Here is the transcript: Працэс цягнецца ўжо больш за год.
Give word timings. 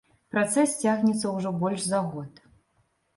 Працэс 0.35 0.71
цягнецца 0.87 1.33
ўжо 1.35 1.51
больш 1.65 1.83
за 1.91 1.99
год. 2.15 2.41